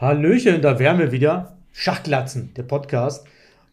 [0.00, 1.58] Hallöchen, da wären wir wieder.
[1.72, 3.26] Schachglatzen, der Podcast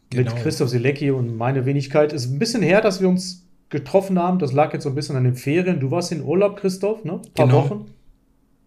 [0.09, 0.33] genau.
[0.33, 2.11] mit Christoph Selecki und meine Wenigkeit.
[2.11, 4.37] Ist ein bisschen her, dass wir uns getroffen haben.
[4.37, 5.79] Das lag jetzt so ein bisschen an den Ferien.
[5.79, 7.13] Du warst in Urlaub, Christoph, ne?
[7.13, 7.63] Ein paar genau.
[7.63, 7.85] Wochen.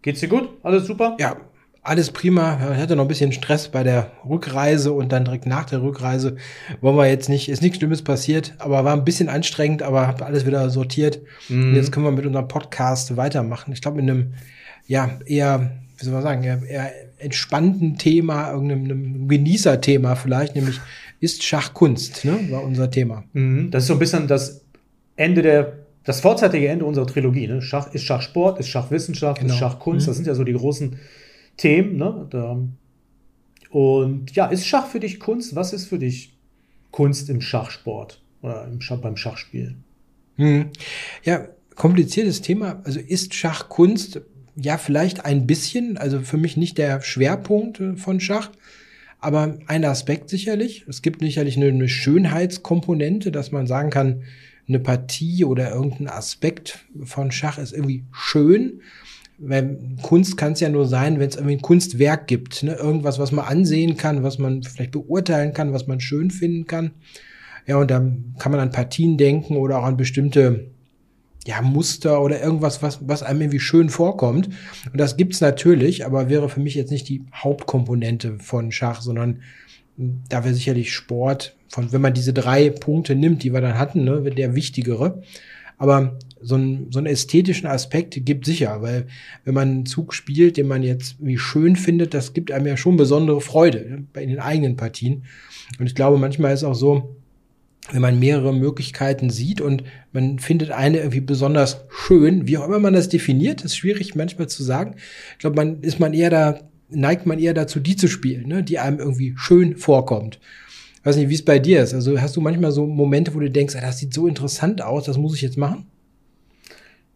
[0.01, 0.49] Geht's dir gut?
[0.63, 1.19] Alles super?
[1.21, 1.37] Ja,
[1.83, 2.55] alles prima.
[2.73, 6.37] Ich hatte noch ein bisschen Stress bei der Rückreise und dann direkt nach der Rückreise
[6.81, 10.25] wollen wir jetzt nicht, ist nichts Schlimmes passiert, aber war ein bisschen anstrengend, aber habe
[10.25, 11.21] alles wieder sortiert.
[11.51, 11.63] Mhm.
[11.65, 13.75] Und jetzt können wir mit unserem Podcast weitermachen.
[13.75, 14.33] Ich glaube, mit einem,
[14.87, 20.81] ja, eher, wie soll man sagen, eher, eher entspannten Thema, irgendeinem Genießerthema vielleicht, nämlich
[21.21, 23.25] ist Schachkunst, ne, war unser Thema.
[23.33, 23.71] Mhm.
[23.71, 24.65] Das ist so ein bisschen das
[25.17, 27.47] Ende der, das vorzeitige Ende unserer Trilogie.
[27.47, 27.61] Ne?
[27.61, 29.53] Schach ist Schachsport, ist Schachwissenschaft, genau.
[29.53, 30.07] ist Schachkunst.
[30.07, 30.11] Mhm.
[30.11, 30.97] Das sind ja so die großen
[31.57, 31.97] Themen.
[31.97, 32.27] Ne?
[32.31, 32.59] Da,
[33.71, 35.55] und ja, ist Schach für dich Kunst?
[35.55, 36.37] Was ist für dich
[36.91, 39.77] Kunst im Schachsport oder im Schach, beim Schachspiel?
[40.37, 40.71] Mhm.
[41.23, 42.81] Ja, kompliziertes Thema.
[42.85, 44.21] Also ist Schach Kunst?
[44.61, 48.51] Ja, vielleicht ein bisschen, also für mich nicht der Schwerpunkt äh, von Schach,
[49.19, 50.87] aber ein Aspekt sicherlich.
[50.89, 54.23] Es gibt sicherlich eine, eine Schönheitskomponente, dass man sagen kann,
[54.67, 58.81] eine Partie oder irgendein Aspekt von Schach ist irgendwie schön.
[59.39, 62.63] Weil Kunst kann es ja nur sein, wenn es irgendwie ein Kunstwerk gibt.
[62.63, 62.75] Ne?
[62.75, 66.93] Irgendwas, was man ansehen kann, was man vielleicht beurteilen kann, was man schön finden kann.
[67.67, 67.99] Ja, und da
[68.39, 70.71] kann man an Partien denken oder auch an bestimmte
[71.47, 74.49] ja, Muster oder irgendwas, was, was einem irgendwie schön vorkommt.
[74.93, 79.41] Und das gibt's natürlich, aber wäre für mich jetzt nicht die Hauptkomponente von Schach, sondern
[79.97, 83.79] hm, da wäre sicherlich Sport, von, wenn man diese drei Punkte nimmt, die wir dann
[83.79, 85.23] hatten, ne, der wichtigere.
[85.79, 89.07] Aber so, ein, so einen ästhetischen Aspekt gibt sicher, weil
[89.45, 92.77] wenn man einen Zug spielt, den man jetzt wie schön findet, das gibt einem ja
[92.77, 95.25] schon besondere Freude ne, in den eigenen Partien.
[95.79, 97.17] Und ich glaube, manchmal ist auch so,
[97.93, 102.79] wenn man mehrere Möglichkeiten sieht und man findet eine irgendwie besonders schön, wie auch immer
[102.79, 104.97] man das definiert, ist schwierig manchmal zu sagen.
[105.33, 108.63] Ich glaube, man ist man eher da, neigt man eher dazu, die zu spielen, ne,
[108.63, 110.39] die einem irgendwie schön vorkommt.
[111.01, 111.95] Ich weiß nicht, wie es bei dir ist.
[111.95, 115.17] Also hast du manchmal so Momente, wo du denkst, das sieht so interessant aus, das
[115.17, 115.87] muss ich jetzt machen?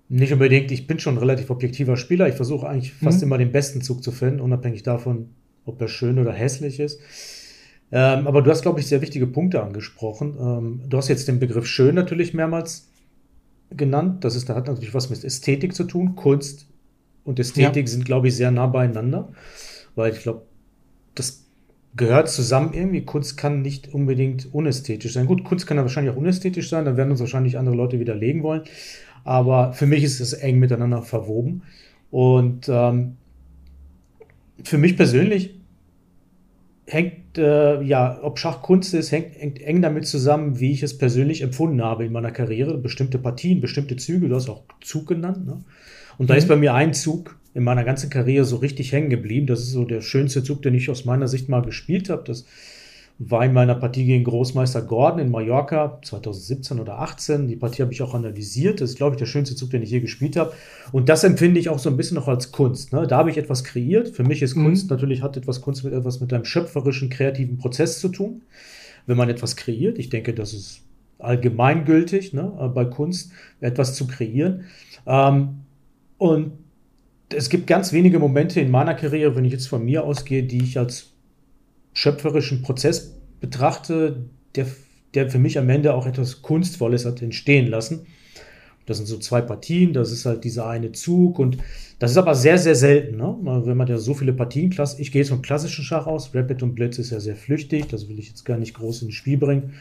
[0.09, 0.71] Nicht unbedingt.
[0.71, 2.28] Ich bin schon ein relativ objektiver Spieler.
[2.28, 3.25] Ich versuche eigentlich fast mhm.
[3.25, 5.31] immer den besten Zug zu finden, unabhängig davon,
[5.65, 7.00] ob er schön oder hässlich ist.
[7.93, 10.37] Ähm, aber du hast, glaube ich, sehr wichtige Punkte angesprochen.
[10.41, 12.89] Ähm, du hast jetzt den Begriff schön natürlich mehrmals
[13.71, 14.25] genannt.
[14.25, 16.17] Das ist, da hat natürlich was mit Ästhetik zu tun.
[16.17, 16.67] Kunst
[17.25, 17.93] und Ästhetik ja.
[17.93, 19.28] sind, glaube ich, sehr nah beieinander,
[19.95, 20.43] weil ich glaube,
[21.15, 21.45] das
[21.97, 23.05] gehört zusammen irgendwie.
[23.05, 25.27] Kunst kann nicht unbedingt unästhetisch sein.
[25.27, 28.43] Gut, Kunst kann ja wahrscheinlich auch unästhetisch sein, dann werden uns wahrscheinlich andere Leute widerlegen
[28.43, 28.62] wollen.
[29.25, 31.62] Aber für mich ist es eng miteinander verwoben.
[32.11, 33.16] Und ähm,
[34.62, 35.53] für mich persönlich
[36.87, 40.97] hängt, äh, ja, ob Schach Kunst ist, hängt, hängt, eng damit zusammen, wie ich es
[40.99, 42.78] persönlich empfunden habe in meiner Karriere.
[42.78, 45.47] Bestimmte Partien, bestimmte Züge, du hast auch Zug genannt.
[45.47, 45.65] Ne?
[46.19, 46.39] Und da mhm.
[46.39, 49.47] ist bei mir ein Zug in meiner ganzen Karriere so richtig hängen geblieben.
[49.47, 52.25] Das ist so der schönste Zug, den ich aus meiner Sicht mal gespielt habe.
[52.27, 52.45] Das
[53.19, 57.47] war in meiner Partie gegen Großmeister Gordon in Mallorca 2017 oder 18.
[57.47, 58.81] Die Partie habe ich auch analysiert.
[58.81, 60.53] Das ist, glaube ich, der schönste Zug, den ich je gespielt habe.
[60.91, 62.93] Und das empfinde ich auch so ein bisschen noch als Kunst.
[62.93, 63.07] Ne?
[63.07, 64.09] Da habe ich etwas kreiert.
[64.09, 64.65] Für mich ist mhm.
[64.65, 68.43] Kunst natürlich hat etwas Kunst mit etwas mit einem schöpferischen, kreativen Prozess zu tun.
[69.07, 70.81] Wenn man etwas kreiert, ich denke, das ist
[71.21, 72.73] allgemeingültig ne?
[72.75, 74.65] bei Kunst, etwas zu kreieren.
[75.07, 75.61] Ähm,
[76.19, 76.53] und
[77.33, 80.63] es gibt ganz wenige Momente in meiner Karriere, wenn ich jetzt von mir ausgehe, die
[80.63, 81.14] ich als
[81.94, 84.66] schöpferischen Prozess betrachte, der,
[85.15, 88.06] der für mich am Ende auch etwas Kunstvolles hat entstehen lassen.
[88.87, 91.56] Das sind so zwei Partien, das ist halt dieser eine Zug und
[91.99, 93.34] das ist aber sehr, sehr selten, ne?
[93.65, 96.75] wenn man ja so viele Partien, ich gehe jetzt vom klassischen Schach aus, Rapid und
[96.75, 99.72] Blitz ist ja sehr flüchtig, das will ich jetzt gar nicht groß ins Spiel bringen.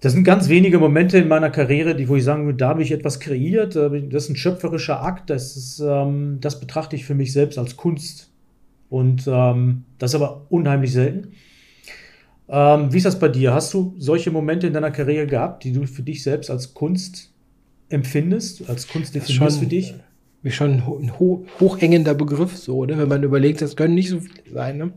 [0.00, 2.82] Das sind ganz wenige Momente in meiner Karriere, die, wo ich sagen würde, da habe
[2.82, 7.14] ich etwas kreiert, das ist ein schöpferischer Akt, das, ist, ähm, das betrachte ich für
[7.14, 8.30] mich selbst als Kunst
[8.90, 11.32] und ähm, das ist aber unheimlich selten.
[12.48, 13.52] Ähm, wie ist das bei dir?
[13.52, 17.32] Hast du solche Momente in deiner Karriere gehabt, die du für dich selbst als Kunst
[17.90, 19.94] empfindest, als Kunst definierst für dich?
[20.42, 22.96] Wie schon ein ho hochhängender Begriff, so, ne?
[22.96, 24.78] wenn man überlegt, das können nicht so viele sein.
[24.78, 24.92] Ne?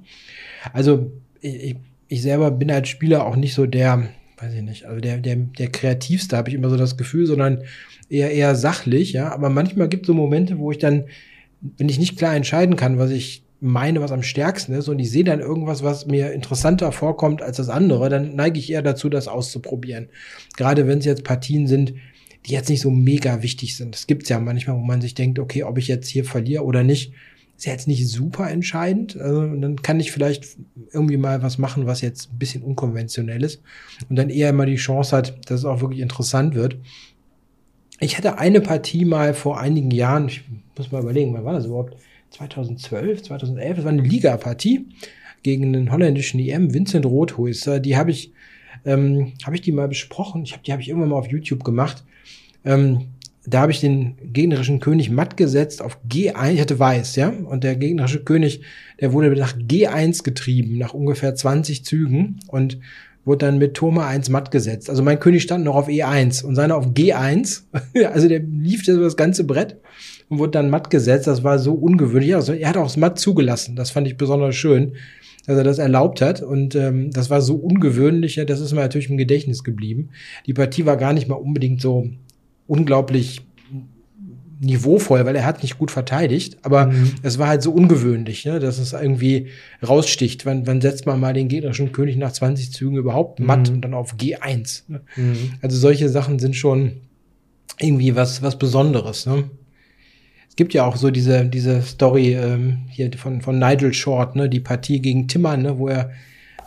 [0.71, 1.11] Also
[1.41, 1.75] ich,
[2.07, 5.35] ich selber bin als Spieler auch nicht so der, weiß ich nicht, also der, der,
[5.35, 7.63] der kreativste, habe ich immer so das Gefühl, sondern
[8.07, 9.31] eher eher sachlich, ja.
[9.31, 11.05] Aber manchmal gibt es so Momente, wo ich dann,
[11.77, 15.11] wenn ich nicht klar entscheiden kann, was ich meine, was am stärksten ist und ich
[15.11, 19.07] sehe dann irgendwas, was mir interessanter vorkommt als das andere, dann neige ich eher dazu,
[19.07, 20.09] das auszuprobieren.
[20.57, 21.93] Gerade wenn es jetzt Partien sind,
[22.47, 23.93] die jetzt nicht so mega wichtig sind.
[23.93, 26.83] Das gibt's ja manchmal, wo man sich denkt, okay, ob ich jetzt hier verliere oder
[26.83, 27.13] nicht,
[27.55, 29.15] ist ja jetzt nicht super entscheidend.
[29.15, 30.57] Also, dann kann ich vielleicht
[30.91, 33.61] irgendwie mal was machen, was jetzt ein bisschen unkonventionell ist
[34.09, 36.77] und dann eher immer die Chance hat, dass es auch wirklich interessant wird.
[37.99, 40.43] Ich hatte eine Partie mal vor einigen Jahren, ich
[40.75, 41.95] muss mal überlegen, wann war das überhaupt?
[42.31, 44.87] 2012, 2011, das war eine Liga-Partie
[45.43, 47.79] gegen den holländischen EM, Vincent Rothhuister.
[47.79, 48.31] Die habe ich,
[48.85, 50.43] ähm, habe ich die mal besprochen.
[50.43, 52.03] Ich habe die habe ich irgendwann mal auf YouTube gemacht.
[52.63, 53.07] Ähm,
[53.45, 57.63] da habe ich den gegnerischen König matt gesetzt auf G1, ich hatte weiß, ja, und
[57.63, 58.61] der gegnerische König,
[58.99, 62.77] der wurde nach G1 getrieben, nach ungefähr 20 Zügen und
[63.25, 64.91] wurde dann mit Turm 1 matt gesetzt.
[64.91, 67.63] Also mein König stand noch auf E1 und seiner auf G1,
[68.11, 69.77] also der lief das ganze Brett
[70.31, 71.27] und wurde dann matt gesetzt.
[71.27, 72.33] Das war so ungewöhnlich.
[72.35, 73.75] Also er hat auch das Matt zugelassen.
[73.75, 74.93] Das fand ich besonders schön,
[75.45, 76.41] dass er das erlaubt hat.
[76.41, 78.41] Und ähm, das war so ungewöhnlich.
[78.47, 80.09] Das ist mir natürlich im Gedächtnis geblieben.
[80.45, 82.07] Die Partie war gar nicht mal unbedingt so
[82.65, 83.41] unglaublich
[84.61, 87.13] niveauvoll, weil er hat nicht gut verteidigt, aber mhm.
[87.23, 89.47] es war halt so ungewöhnlich, ne, dass es irgendwie
[89.85, 90.45] raussticht.
[90.45, 93.75] Wann, wann setzt man mal den gegnerischen König nach 20 Zügen überhaupt matt mhm.
[93.75, 94.83] und dann auf G1?
[94.87, 95.01] Ne?
[95.15, 95.53] Mhm.
[95.63, 97.01] Also solche Sachen sind schon
[97.79, 99.25] irgendwie was, was Besonderes.
[99.25, 99.45] Ne?
[100.51, 104.49] Es gibt ja auch so diese, diese Story ähm, hier von, von Nigel Short, ne,
[104.49, 106.11] die Partie gegen Timmern, ne, wo er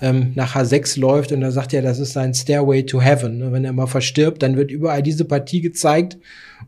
[0.05, 3.39] ähm, nach H6 läuft und da sagt er, das ist sein Stairway to Heaven.
[3.39, 3.53] Ne?
[3.53, 6.19] Wenn er mal verstirbt, dann wird überall diese Partie gezeigt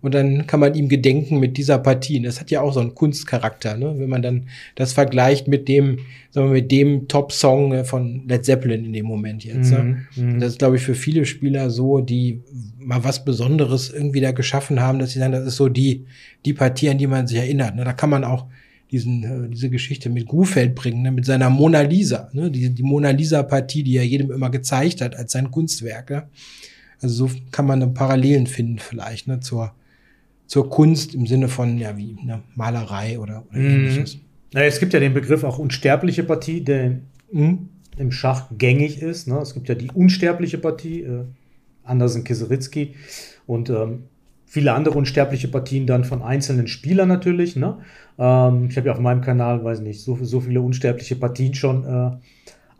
[0.00, 2.23] und dann kann man ihm gedenken mit dieser Partie.
[2.23, 3.94] Das hat ja auch so einen Kunstcharakter, ne?
[3.99, 5.99] wenn man dann das vergleicht mit dem,
[6.31, 9.71] sagen wir, mit dem Top-Song äh, von Led Zeppelin in dem Moment jetzt.
[9.71, 10.06] Ne?
[10.17, 10.33] Mhm.
[10.33, 10.38] Ne?
[10.38, 12.41] Das ist, glaube ich, für viele Spieler so, die
[12.79, 16.06] mal was Besonderes irgendwie da geschaffen haben, dass sie sagen, das ist so die,
[16.47, 17.77] die Partie, an die man sich erinnert.
[17.77, 17.85] Ne?
[17.85, 18.47] Da kann man auch
[18.91, 22.83] diesen, äh, diese Geschichte mit Gufeld bringen, ne, mit seiner Mona Lisa, ne, die, die
[22.83, 26.11] Mona Lisa-Partie, die er jedem immer gezeigt hat als sein Kunstwerk.
[26.11, 26.29] Ne?
[27.00, 29.73] Also so kann man dann Parallelen finden vielleicht ne, zur,
[30.47, 33.71] zur Kunst im Sinne von ja wie ne, Malerei oder, oder mhm.
[33.71, 34.19] ähnliches.
[34.53, 37.00] Naja, es gibt ja den Begriff auch unsterbliche Partie, der
[37.33, 37.69] mhm.
[37.97, 39.27] im Schach gängig ist.
[39.27, 39.38] Ne?
[39.38, 41.25] Es gibt ja die unsterbliche Partie, äh,
[41.83, 42.94] Andersen Kiseritzky
[43.47, 44.05] und ähm,
[44.47, 47.57] viele andere unsterbliche Partien dann von einzelnen Spielern natürlich.
[47.57, 47.79] Ne?
[48.19, 51.85] Ähm, ich habe ja auf meinem Kanal, weiß nicht, so, so viele unsterbliche Partien schon
[51.85, 52.11] äh,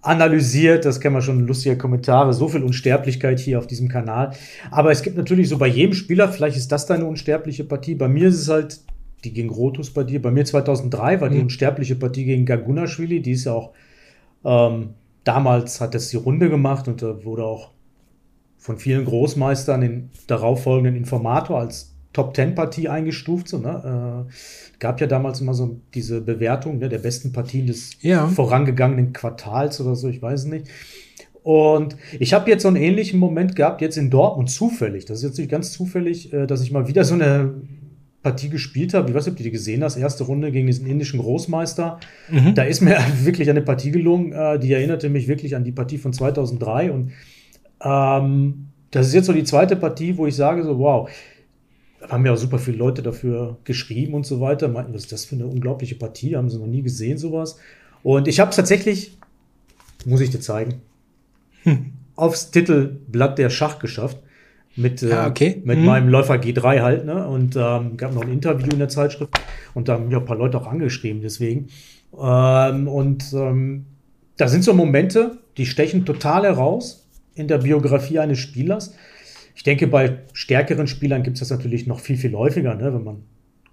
[0.01, 0.85] analysiert.
[0.85, 2.33] Das kennen wir schon lustige Kommentare.
[2.33, 4.31] So viel Unsterblichkeit hier auf diesem Kanal.
[4.71, 7.97] Aber es gibt natürlich so bei jedem Spieler, vielleicht ist das deine unsterbliche Partie.
[7.97, 8.81] Bei mir ist es halt
[9.25, 10.23] die gegen Rotus bei dir.
[10.23, 11.43] Bei mir 2003 war die mhm.
[11.43, 13.21] unsterbliche Partie gegen Gagunashvili.
[13.21, 13.73] Die ist ja auch
[14.45, 14.91] ähm,
[15.25, 17.71] damals hat das die Runde gemacht und da wurde auch
[18.67, 23.47] von vielen Großmeistern den darauffolgenden Informator als Top-10-Partie eingestuft.
[23.47, 24.27] So, ne?
[24.27, 24.33] äh,
[24.81, 28.27] gab ja damals immer so diese Bewertung ne, der besten Partien des ja.
[28.27, 30.67] vorangegangenen Quartals oder so, ich weiß es nicht.
[31.45, 35.05] Und ich habe jetzt so einen ähnlichen Moment gehabt, jetzt in Dortmund, zufällig.
[35.05, 37.55] Das ist jetzt nicht ganz zufällig, äh, dass ich mal wieder so eine
[38.25, 39.09] Partie gespielt habe.
[39.11, 42.01] Ich weiß nicht, ob du die gesehen hast, erste Runde gegen diesen indischen Großmeister.
[42.33, 42.57] Mhm.
[42.57, 45.99] Da ist mir wirklich eine Partie gelungen, äh, die erinnerte mich wirklich an die Partie
[45.99, 47.13] von 2003 und
[47.83, 51.09] ähm, das ist jetzt so die zweite Partie, wo ich sage so, wow,
[52.01, 55.13] da haben ja auch super viele Leute dafür geschrieben und so weiter, meinten, was ist
[55.13, 57.59] das für eine unglaubliche Partie, haben sie noch nie gesehen, sowas.
[58.03, 59.19] Und ich habe es tatsächlich,
[60.05, 60.83] muss ich dir zeigen,
[61.63, 61.93] hm.
[62.15, 64.19] aufs Titelblatt der Schach geschafft.
[64.79, 65.63] Mit, ah, okay.
[65.65, 65.87] mit hm.
[65.87, 67.27] meinem Läufer G3 halt, ne?
[67.27, 69.33] Und ähm, gab noch ein Interview in der Zeitschrift
[69.73, 71.69] und da haben mir ein paar Leute auch angeschrieben, deswegen.
[72.19, 73.87] Ähm, und ähm,
[74.37, 77.06] da sind so Momente, die stechen total heraus
[77.37, 78.95] in der Biografie eines Spielers.
[79.55, 82.93] Ich denke, bei stärkeren Spielern gibt es das natürlich noch viel, viel häufiger, ne?
[82.93, 83.23] wenn man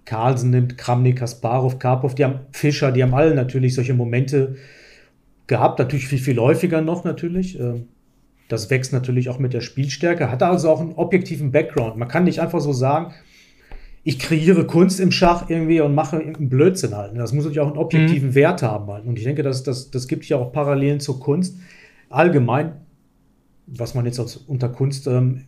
[0.04, 4.56] Carlsen nimmt, Kramnik, Kasparov, Karpov, die haben Fischer, die haben alle natürlich solche Momente
[5.46, 7.58] gehabt, natürlich viel, viel häufiger noch natürlich.
[7.58, 7.88] Ähm,
[8.48, 11.96] das wächst natürlich auch mit der Spielstärke, hat also auch einen objektiven Background.
[11.96, 13.14] Man kann nicht einfach so sagen,
[14.04, 17.16] ich kreiere Kunst im Schach irgendwie und mache einen Blödsinn halt.
[17.16, 18.34] Das muss natürlich auch einen objektiven mhm.
[18.34, 19.06] Wert haben halt.
[19.06, 21.58] Und ich denke, das, das, das gibt ja auch Parallelen zur Kunst.
[22.10, 22.72] Allgemein
[23.66, 25.44] was man jetzt unter Kunst ähm,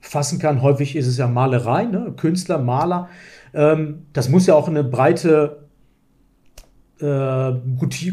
[0.00, 0.62] fassen kann.
[0.62, 2.12] Häufig ist es ja Malerei, ne?
[2.16, 3.08] Künstler, Maler.
[3.54, 5.68] Ähm, das muss ja auch eine breite
[7.00, 7.52] äh,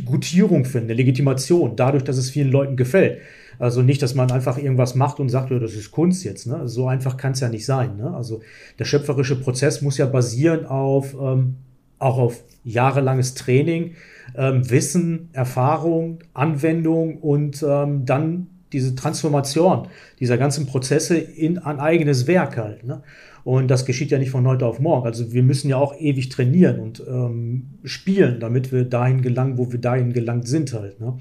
[0.05, 3.19] Gutierung finden, eine Legitimation, dadurch, dass es vielen Leuten gefällt.
[3.57, 6.47] Also nicht, dass man einfach irgendwas macht und sagt, ja, das ist Kunst jetzt.
[6.47, 6.67] Ne?
[6.67, 7.97] So einfach kann es ja nicht sein.
[7.97, 8.13] Ne?
[8.15, 8.41] Also
[8.79, 11.57] der schöpferische Prozess muss ja basieren auf ähm,
[11.99, 13.95] auch auf jahrelanges Training,
[14.35, 19.87] ähm, Wissen, Erfahrung, Anwendung und ähm, dann diese Transformation
[20.19, 22.83] dieser ganzen Prozesse in ein eigenes Werk halt.
[22.83, 23.01] Ne?
[23.43, 25.05] Und das geschieht ja nicht von heute auf morgen.
[25.05, 29.71] Also wir müssen ja auch ewig trainieren und ähm, spielen, damit wir dahin gelangen, wo
[29.71, 30.99] wir dahin gelangt sind halt.
[30.99, 31.17] Ne?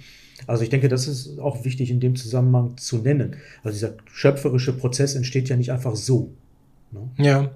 [0.46, 3.36] Also ich denke, das ist auch wichtig in dem Zusammenhang zu nennen.
[3.62, 6.32] Also dieser schöpferische Prozess entsteht ja nicht einfach so.
[6.90, 7.08] Ne?
[7.18, 7.50] Ja,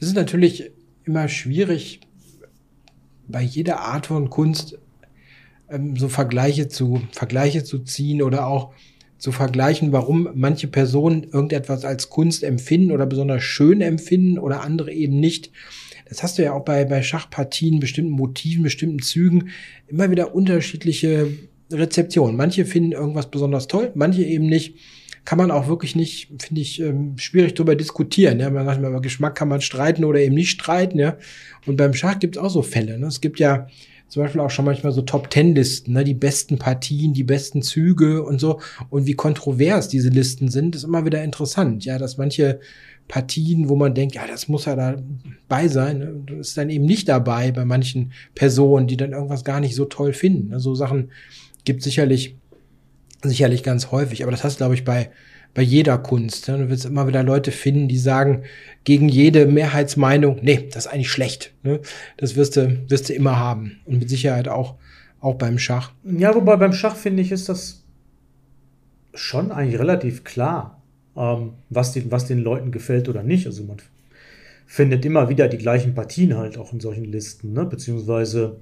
[0.00, 0.70] es ist natürlich
[1.04, 2.00] immer schwierig,
[3.26, 4.78] bei jeder Art von Kunst
[5.70, 8.74] ähm, so Vergleiche zu, Vergleiche zu ziehen oder auch
[9.24, 14.92] zu vergleichen, warum manche Personen irgendetwas als Kunst empfinden oder besonders schön empfinden oder andere
[14.92, 15.50] eben nicht.
[16.10, 19.48] das hast du ja auch bei, bei Schachpartien, bestimmten Motiven, bestimmten Zügen,
[19.88, 21.28] immer wieder unterschiedliche
[21.72, 22.36] Rezeptionen.
[22.36, 24.74] Manche finden irgendwas besonders toll, manche eben nicht.
[25.24, 28.40] Kann man auch wirklich nicht, finde ich, ähm, schwierig darüber diskutieren.
[28.40, 28.50] Ja?
[28.50, 30.98] Man über Geschmack kann man streiten oder eben nicht streiten.
[30.98, 31.16] Ja?
[31.64, 32.98] Und beim Schach gibt es auch so Fälle.
[32.98, 33.06] Ne?
[33.06, 33.68] Es gibt ja
[34.14, 36.04] zum Beispiel auch schon manchmal so Top-Ten-Listen, ne?
[36.04, 38.60] die besten Partien, die besten Züge und so.
[38.88, 41.84] Und wie kontrovers diese Listen sind, ist immer wieder interessant.
[41.84, 42.60] Ja, dass manche
[43.08, 46.36] Partien, wo man denkt, ja, das muss ja dabei sein, ne?
[46.38, 50.12] ist dann eben nicht dabei bei manchen Personen, die dann irgendwas gar nicht so toll
[50.12, 50.50] finden.
[50.50, 50.60] Ne?
[50.60, 51.10] So Sachen
[51.64, 52.36] gibt sicherlich,
[53.24, 54.22] sicherlich ganz häufig.
[54.22, 55.10] Aber das hast du, glaube ich, bei,
[55.54, 56.48] bei jeder Kunst.
[56.48, 56.58] Ne?
[56.58, 58.42] Du wirst immer wieder Leute finden, die sagen,
[58.82, 61.54] gegen jede Mehrheitsmeinung, nee, das ist eigentlich schlecht.
[61.62, 61.80] Ne?
[62.16, 63.78] Das wirst du, wirst du immer haben.
[63.86, 64.74] Und mit Sicherheit auch,
[65.20, 65.92] auch beim Schach.
[66.04, 67.84] Ja, wobei beim Schach finde ich, ist das
[69.14, 70.82] schon eigentlich relativ klar,
[71.16, 73.46] ähm, was, den, was den Leuten gefällt oder nicht.
[73.46, 73.76] Also man
[74.66, 77.64] findet immer wieder die gleichen Partien halt auch in solchen Listen, ne?
[77.64, 78.56] beziehungsweise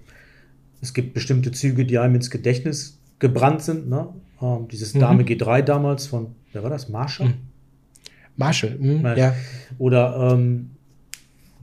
[0.82, 3.88] es gibt bestimmte Züge, die einem ins Gedächtnis gebrannt sind.
[3.88, 4.08] Ne?
[4.42, 5.00] Ähm, dieses mhm.
[5.00, 6.88] Dame G3 damals von, wer war das?
[6.88, 7.28] Marshall?
[7.28, 7.34] Mhm.
[8.36, 9.34] Marshall, mhm, ja.
[9.78, 10.70] Oder ähm,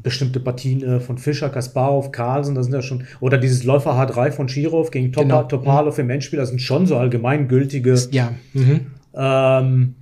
[0.03, 4.31] bestimmte Partien äh, von Fischer, Kasparov, Carlsen, das sind ja schon, oder dieses Läufer H3
[4.31, 5.43] von Schirov gegen Top genau.
[5.43, 6.05] Topalov mhm.
[6.05, 8.33] im Endspiel, das sind schon so allgemeingültige, ja.
[8.53, 8.87] Mhm.
[9.13, 9.95] ähm,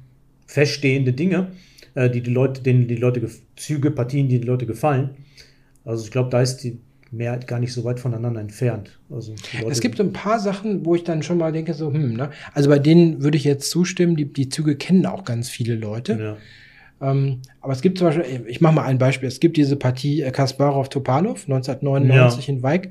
[0.45, 1.47] feststehende Dinge,
[1.95, 5.11] äh, die die Leute, denen die Leute, Züge, Partien, die die Leute gefallen.
[5.83, 6.79] Also ich glaube, da ist die
[7.11, 8.99] Mehrheit gar nicht so weit voneinander entfernt.
[9.09, 9.33] Also
[9.69, 12.31] es gibt ein paar Sachen, wo ich dann schon mal denke, so, hm, ne?
[12.53, 16.37] Also bei denen würde ich jetzt zustimmen, die, die Züge kennen auch ganz viele Leute.
[17.01, 17.09] Ja.
[17.09, 20.21] Ähm, aber es gibt zum Beispiel, ich mache mal ein Beispiel, es gibt diese Partie
[20.21, 22.53] äh, Kasparov-Topalov 1999 ja.
[22.53, 22.89] in Weig.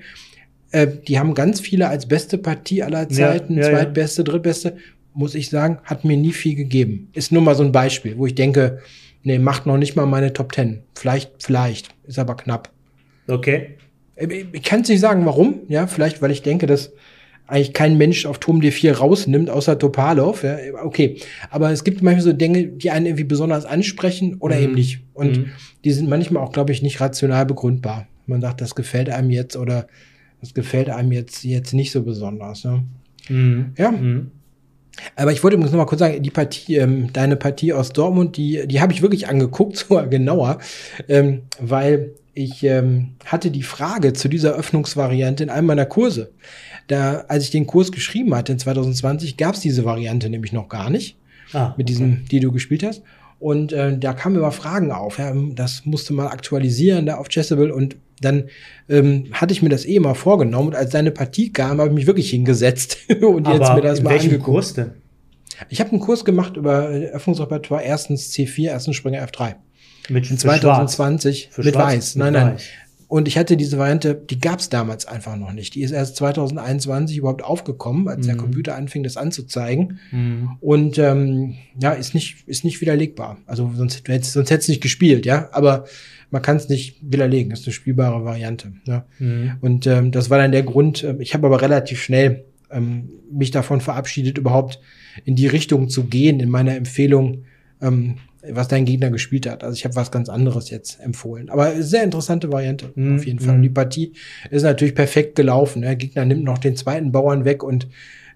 [0.70, 4.76] Äh, die haben ganz viele als beste Partie aller Zeiten, ja, zweitbeste, drittbeste,
[5.14, 7.08] muss ich sagen, hat mir nie viel gegeben.
[7.14, 8.80] Ist nur mal so ein Beispiel, wo ich denke,
[9.22, 10.82] nee, macht noch nicht mal meine Top Ten.
[10.94, 12.70] Vielleicht, vielleicht, ist aber knapp.
[13.26, 13.76] Okay.
[14.16, 15.60] Ich kann es nicht sagen, warum.
[15.68, 16.92] Ja, vielleicht, weil ich denke, dass
[17.46, 20.42] eigentlich kein Mensch auf Turm D4 rausnimmt, außer Topalov.
[20.42, 21.20] Ja, okay.
[21.50, 24.62] Aber es gibt manchmal so Dinge, die einen irgendwie besonders ansprechen oder mhm.
[24.62, 25.00] eben nicht.
[25.14, 25.50] Und mhm.
[25.84, 28.06] die sind manchmal auch, glaube ich, nicht rational begründbar.
[28.26, 29.86] Man sagt, das gefällt einem jetzt oder
[30.40, 32.64] das gefällt einem jetzt, jetzt nicht so besonders.
[32.64, 32.84] Ne?
[33.28, 33.72] Mhm.
[33.78, 33.92] Ja.
[33.92, 34.32] Mhm.
[35.14, 38.36] Aber ich wollte übrigens noch mal kurz sagen, die Partie, ähm, deine Partie aus Dortmund,
[38.36, 40.58] die, die habe ich wirklich angeguckt, sogar genauer,
[41.08, 46.32] ähm, weil ich ähm, hatte die Frage zu dieser Öffnungsvariante in einem meiner Kurse.
[46.86, 50.68] Da, als ich den Kurs geschrieben hatte in 2020, gab es diese Variante nämlich noch
[50.68, 51.16] gar nicht.
[51.52, 52.22] Ah, mit diesem, okay.
[52.32, 53.02] die du gespielt hast.
[53.38, 55.18] Und äh, da kamen immer Fragen auf.
[55.18, 58.44] Ja, das musste mal aktualisieren da auf Chessable und dann
[58.88, 61.94] ähm, hatte ich mir das eh mal vorgenommen und als deine Partie kam, habe ich
[61.94, 64.44] mich wirklich hingesetzt und Aber jetzt mir das mal welchem angeguckt.
[64.44, 64.90] Kurs denn?
[65.70, 69.54] Ich habe einen Kurs gemacht über Öffnungsrepertoire, erstens C4, erstens Springer F3.
[70.08, 72.16] Mit in 2020 mit Schwarz, Weiß.
[72.16, 72.54] Nein, mit nein.
[72.54, 72.64] Weiß.
[73.08, 75.76] Und ich hatte diese Variante, die gab es damals einfach noch nicht.
[75.76, 78.30] Die ist erst 2021 überhaupt aufgekommen, als mhm.
[78.30, 80.00] der Computer anfing, das anzuzeigen.
[80.10, 80.50] Mhm.
[80.60, 83.38] Und ähm, ja, ist nicht, ist nicht widerlegbar.
[83.46, 85.48] Also sonst, sonst hätte es nicht gespielt, ja.
[85.52, 85.84] Aber
[86.30, 87.50] man kann es nicht widerlegen.
[87.50, 88.72] Das ist eine spielbare Variante.
[88.86, 89.06] Ja.
[89.20, 89.52] Mhm.
[89.60, 91.04] Und ähm, das war dann der Grund.
[91.04, 94.80] Äh, ich habe aber relativ schnell ähm, mich davon verabschiedet, überhaupt
[95.24, 97.44] in die Richtung zu gehen in meiner Empfehlung.
[97.80, 98.16] Ähm,
[98.48, 99.64] was dein Gegner gespielt hat.
[99.64, 101.50] Also ich habe was ganz anderes jetzt empfohlen.
[101.50, 103.56] Aber sehr interessante Variante mm, auf jeden Fall.
[103.56, 104.12] Und die Partie
[104.50, 105.82] ist natürlich perfekt gelaufen.
[105.82, 107.88] Der Gegner nimmt noch den zweiten Bauern weg und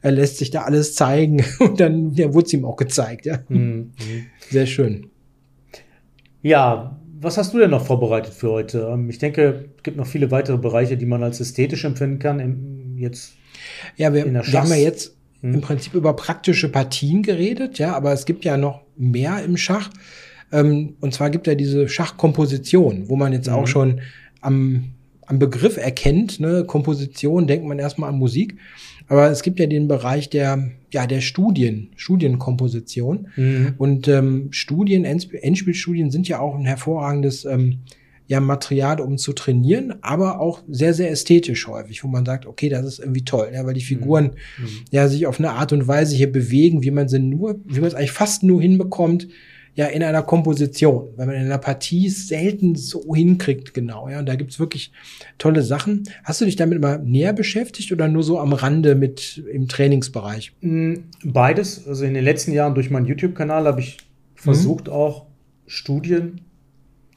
[0.02, 1.44] er lässt sich da alles zeigen.
[1.60, 3.26] Und dann ja, wurde es ihm auch gezeigt.
[3.26, 3.38] Ja.
[3.48, 3.92] Mm,
[4.48, 5.10] Sehr schön.
[6.42, 8.88] Ja, was hast du denn noch vorbereitet für heute?
[8.90, 12.96] Ähm, ich denke, es gibt noch viele weitere Bereiche, die man als ästhetisch empfinden kann.
[12.96, 13.34] Jetzt
[13.96, 15.54] ja, wir, wir haben ja jetzt hm.
[15.54, 19.90] im Prinzip über praktische Partien geredet, ja, aber es gibt ja noch mehr im Schach.
[20.52, 23.54] Ähm, und zwar gibt ja diese Schachkomposition, wo man jetzt mhm.
[23.54, 24.00] auch schon
[24.40, 24.92] am,
[25.26, 28.56] am Begriff erkennt, ne, Komposition, denkt man erstmal an Musik.
[29.08, 33.28] Aber es gibt ja den Bereich der, ja, der Studien, Studienkomposition.
[33.34, 33.74] Mhm.
[33.76, 37.80] Und ähm, Studien, Endspielstudien sind ja auch ein hervorragendes ähm,
[38.30, 42.68] ja Material, um zu trainieren, aber auch sehr, sehr ästhetisch häufig, wo man sagt, okay,
[42.68, 44.68] das ist irgendwie toll, ja, weil die Figuren mhm.
[44.92, 47.88] ja sich auf eine Art und Weise hier bewegen, wie man sie nur, wie man
[47.88, 49.26] es eigentlich fast nur hinbekommt,
[49.74, 54.26] ja, in einer Komposition, weil man in einer Partie selten so hinkriegt, genau, ja, und
[54.26, 54.92] da gibt's wirklich
[55.38, 56.04] tolle Sachen.
[56.22, 60.52] Hast du dich damit mal näher beschäftigt oder nur so am Rande mit im Trainingsbereich?
[60.60, 63.96] Mm, beides, also in den letzten Jahren durch meinen YouTube-Kanal habe ich
[64.36, 64.92] versucht mhm.
[64.92, 65.26] auch
[65.66, 66.42] Studien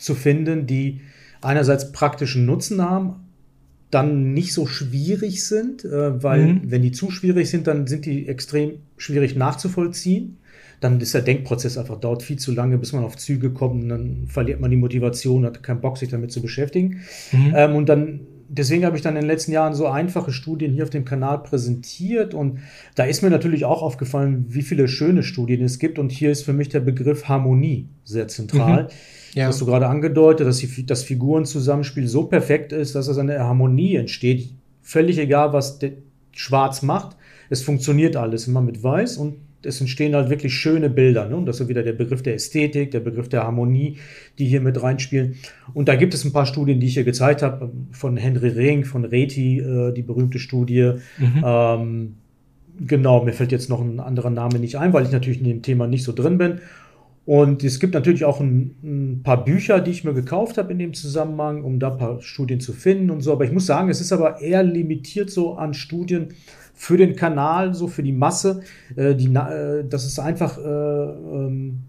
[0.03, 1.01] zu finden, die
[1.41, 3.15] einerseits praktischen Nutzen haben,
[3.89, 6.61] dann nicht so schwierig sind, äh, weil mhm.
[6.65, 10.37] wenn die zu schwierig sind, dann sind die extrem schwierig nachzuvollziehen.
[10.79, 13.89] dann ist der Denkprozess einfach, dauert viel zu lange, bis man auf Züge kommt und
[13.89, 17.01] dann verliert man die Motivation, hat keinen Bock, sich damit zu beschäftigen.
[17.31, 17.53] Mhm.
[17.55, 18.21] Ähm, und dann
[18.57, 21.41] deswegen habe ich dann in den letzten Jahren so einfache Studien hier auf dem Kanal
[21.43, 22.59] präsentiert und
[22.95, 26.43] da ist mir natürlich auch aufgefallen, wie viele schöne Studien es gibt und hier ist
[26.43, 28.83] für mich der Begriff Harmonie sehr zentral.
[28.83, 28.89] Mhm.
[29.33, 29.47] Ja.
[29.47, 33.95] Hast du gerade angedeutet, dass die, das Figurenzusammenspiel so perfekt ist, dass es eine Harmonie
[33.95, 34.53] entsteht.
[34.81, 35.79] Völlig egal, was
[36.31, 37.15] Schwarz macht.
[37.49, 41.27] Es funktioniert alles immer mit Weiß und es entstehen halt wirklich schöne Bilder.
[41.27, 41.35] Ne?
[41.35, 43.97] Und das ist wieder der Begriff der Ästhetik, der Begriff der Harmonie,
[44.39, 45.35] die hier mit reinspielen.
[45.73, 48.83] Und da gibt es ein paar Studien, die ich hier gezeigt habe, von Henry Rehn,
[48.83, 50.93] von Reti, äh, die berühmte Studie.
[51.17, 51.43] Mhm.
[51.45, 52.13] Ähm,
[52.85, 55.61] genau, mir fällt jetzt noch ein anderer Name nicht ein, weil ich natürlich in dem
[55.61, 56.59] Thema nicht so drin bin.
[57.25, 60.79] Und es gibt natürlich auch ein, ein paar Bücher, die ich mir gekauft habe in
[60.79, 63.31] dem Zusammenhang, um da ein paar Studien zu finden und so.
[63.31, 66.29] Aber ich muss sagen, es ist aber eher limitiert so an Studien,
[66.83, 68.61] für den Kanal, so für die Masse,
[68.97, 71.79] äh, die, äh, dass es einfach, äh, ähm,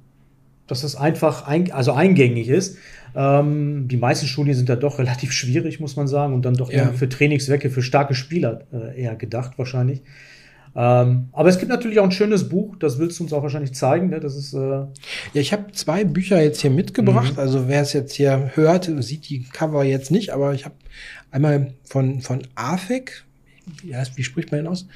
[0.69, 2.79] dass es einfach ein, also eingängig ist.
[3.17, 6.71] Ähm, die meisten Studien sind da doch relativ schwierig, muss man sagen, und dann doch
[6.71, 6.93] eher ja.
[6.93, 10.01] für Trainingszwecke, für starke Spieler äh, eher gedacht wahrscheinlich.
[10.77, 13.75] Ähm, aber es gibt natürlich auch ein schönes Buch, das willst du uns auch wahrscheinlich
[13.75, 14.11] zeigen.
[14.11, 14.21] Ne?
[14.21, 14.87] Das ist, äh ja,
[15.33, 17.33] ich habe zwei Bücher jetzt hier mitgebracht.
[17.33, 17.41] Mhm.
[17.41, 20.77] Also wer es jetzt hier hört, sieht die Cover jetzt nicht, aber ich habe
[21.33, 23.25] einmal von, von AFEC,
[23.83, 24.87] wie, heißt, wie spricht man denn aus?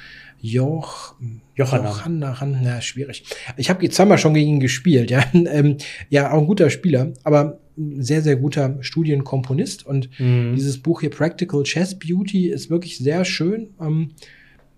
[0.40, 1.14] Joch,
[1.54, 1.90] Johanna.
[1.90, 3.24] Johanna, schwierig.
[3.56, 5.24] Ich habe jetzt zweimal schon gegen ihn gespielt, ja.
[5.32, 5.78] ähm,
[6.10, 9.86] ja, auch ein guter Spieler, aber sehr, sehr guter Studienkomponist.
[9.86, 10.54] Und mhm.
[10.54, 13.70] dieses Buch hier, Practical Chess Beauty, ist wirklich sehr schön.
[13.80, 14.12] Ähm,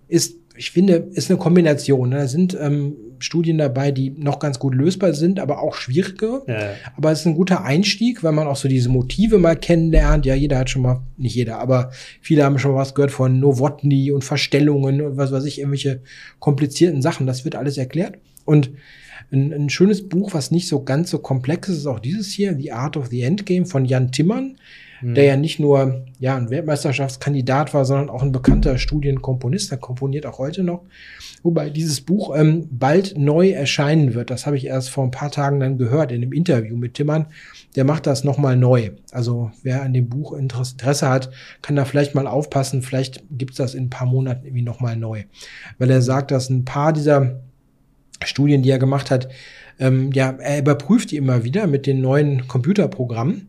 [0.09, 2.11] ist ich finde, ist eine Kombination.
[2.11, 2.17] Ne?
[2.17, 6.43] Da sind ähm, Studien dabei, die noch ganz gut lösbar sind, aber auch schwierige.
[6.47, 6.71] Ja.
[6.97, 10.27] Aber es ist ein guter Einstieg, weil man auch so diese Motive mal kennenlernt.
[10.27, 13.39] Ja, jeder hat schon mal, nicht jeder, aber viele haben schon mal was gehört von
[13.39, 16.03] Novotny und Verstellungen und was weiß ich, irgendwelche
[16.39, 17.27] komplizierten Sachen.
[17.27, 18.19] Das wird alles erklärt.
[18.45, 18.71] Und
[19.31, 22.57] ein, ein schönes Buch, was nicht so ganz so komplex ist, ist auch dieses hier,
[22.57, 24.57] The Art of the Endgame von Jan Timmern
[25.03, 25.15] mhm.
[25.15, 29.71] der ja nicht nur ja, ein Weltmeisterschaftskandidat war, sondern auch ein bekannter Studienkomponist.
[29.71, 30.83] Der komponiert auch heute noch.
[31.43, 34.31] Wobei dieses Buch ähm, bald neu erscheinen wird.
[34.31, 37.27] Das habe ich erst vor ein paar Tagen dann gehört in einem Interview mit Timmern.
[37.77, 38.91] Der macht das nochmal neu.
[39.13, 41.31] Also wer an dem Buch Interesse hat,
[41.63, 42.83] kann da vielleicht mal aufpassen.
[42.83, 45.25] Vielleicht gibt's das in ein paar Monaten irgendwie nochmal neu.
[45.79, 47.41] Weil er sagt, dass ein paar dieser
[48.25, 49.29] Studien, die er gemacht hat,
[49.79, 53.49] ähm, ja, er überprüft die immer wieder mit den neuen Computerprogrammen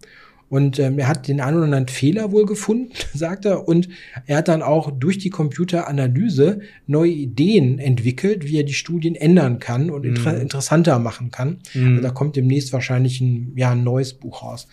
[0.52, 3.70] und ähm, er hat den einen oder anderen Fehler wohl gefunden, sagt er.
[3.70, 3.88] Und
[4.26, 9.60] er hat dann auch durch die Computeranalyse neue Ideen entwickelt, wie er die Studien ändern
[9.60, 10.42] kann und inter mhm.
[10.42, 11.60] interessanter machen kann.
[11.74, 11.92] Mhm.
[11.92, 14.68] Also da kommt demnächst wahrscheinlich ein, ja, ein neues Buch raus.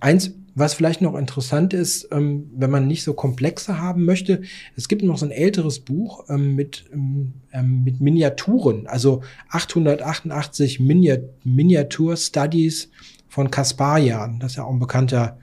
[0.00, 4.42] Eins, was vielleicht noch interessant ist, ähm, wenn man nicht so komplexe haben möchte,
[4.76, 10.80] es gibt noch so ein älteres Buch ähm, mit, ähm, ähm mit Miniaturen, also 888
[10.80, 12.90] Miniatur Studies
[13.28, 14.38] von Kasparian.
[14.40, 15.38] Das ist ja auch ein bekannter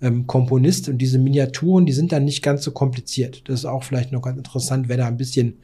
[0.00, 0.88] ähm, Komponist.
[0.88, 3.48] Und diese Miniaturen, die sind dann nicht ganz so kompliziert.
[3.48, 5.58] Das ist auch vielleicht noch ganz interessant, wer da ein bisschen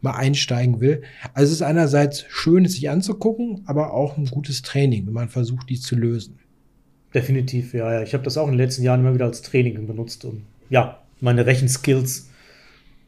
[0.00, 1.02] mal einsteigen will.
[1.32, 5.28] Also es ist einerseits schön, es sich anzugucken, aber auch ein gutes Training, wenn man
[5.30, 6.38] versucht, die zu lösen.
[7.14, 8.02] Definitiv, ja, ja.
[8.02, 10.98] Ich habe das auch in den letzten Jahren immer wieder als Training benutzt, um ja,
[11.20, 12.28] meine Rechenskills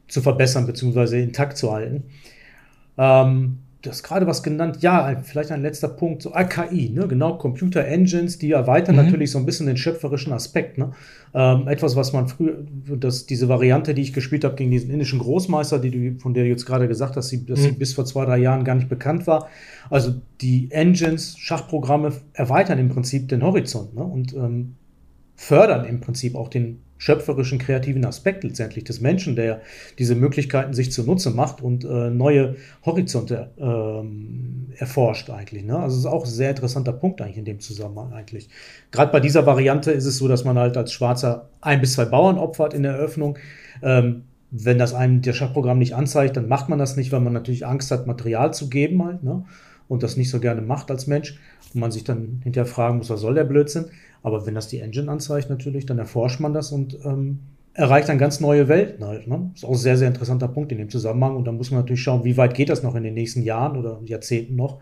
[0.06, 1.22] zu verbessern bzw.
[1.22, 2.04] intakt zu halten.
[2.96, 7.06] Ähm, du hast gerade was genannt, ja, vielleicht ein letzter Punkt, so AKI, ne?
[7.06, 9.04] genau, Computer Engines, die erweitern mhm.
[9.04, 10.76] natürlich so ein bisschen den schöpferischen Aspekt.
[10.76, 10.92] Ne?
[11.34, 12.58] Ähm, etwas, was man früher,
[12.96, 16.44] dass diese Variante, die ich gespielt habe gegen diesen indischen Großmeister, die du, von der
[16.44, 17.64] du jetzt gerade gesagt hast, dass sie, dass mhm.
[17.64, 19.48] sie bis vor zwei, drei Jahren gar nicht bekannt war.
[19.88, 24.02] Also die Engines, Schachprogramme erweitern im Prinzip den Horizont ne?
[24.02, 24.74] und ähm,
[25.36, 29.60] fördern im Prinzip auch den schöpferischen, kreativen Aspekt letztendlich des Menschen, der
[29.98, 35.64] diese Möglichkeiten sich zunutze macht und äh, neue Horizonte ähm, erforscht eigentlich.
[35.64, 35.78] Ne?
[35.78, 38.48] Also es ist auch ein sehr interessanter Punkt eigentlich in dem Zusammenhang eigentlich.
[38.90, 42.04] Gerade bei dieser Variante ist es so, dass man halt als Schwarzer ein bis zwei
[42.04, 43.38] Bauern opfert in der Eröffnung.
[43.82, 47.32] Ähm, wenn das einem der Schachprogramm nicht anzeigt, dann macht man das nicht, weil man
[47.32, 49.44] natürlich Angst hat, Material zu geben halt, ne?
[49.88, 51.38] Und das nicht so gerne macht als Mensch.
[51.74, 53.86] Und man sich dann hinterher fragen muss, was soll der Blödsinn?
[54.22, 57.40] Aber wenn das die Engine anzeigt natürlich, dann erforscht man das und ähm,
[57.74, 59.26] erreicht dann ganz neue Welten halt.
[59.26, 59.50] Ne?
[59.54, 61.36] Ist auch ein sehr, sehr interessanter Punkt in dem Zusammenhang.
[61.36, 63.76] Und dann muss man natürlich schauen, wie weit geht das noch in den nächsten Jahren
[63.76, 64.80] oder Jahrzehnten noch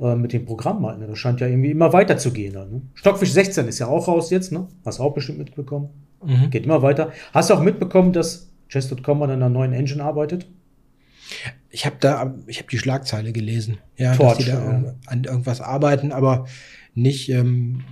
[0.00, 0.98] äh, mit dem Programm halt.
[0.98, 1.06] Ne?
[1.06, 2.56] Das scheint ja irgendwie immer weiter zu gehen.
[2.56, 2.82] Halt, ne?
[2.94, 4.66] Stockfisch 16 ist ja auch raus jetzt, ne?
[4.84, 5.90] Hast du auch bestimmt mitbekommen.
[6.24, 6.50] Mhm.
[6.50, 7.12] Geht immer weiter.
[7.32, 10.46] Hast du auch mitbekommen, dass Chess.com an einer neuen Engine arbeitet?
[11.70, 14.94] Ich habe da, ich habe die Schlagzeile gelesen, ja, Torch, dass sie da ja.
[15.06, 16.46] an irgendwas arbeiten, aber
[16.94, 17.82] nicht ähm,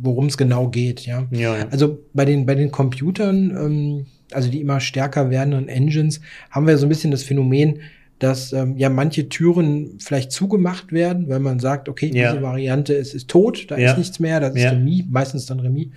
[0.00, 1.26] worum es genau geht, ja?
[1.30, 1.56] ja.
[1.56, 6.20] Ja, Also bei den, bei den Computern, ähm, also die immer stärker werdenden Engines,
[6.50, 7.80] haben wir so ein bisschen das Phänomen,
[8.18, 12.32] dass ähm, ja manche Türen vielleicht zugemacht werden, weil man sagt, okay, Ja.
[12.32, 13.90] diese Variante ist, ist tot, da Ja.
[13.92, 14.64] ist nichts mehr, das ist.
[14.64, 15.88] Remis, meistens dann Remis.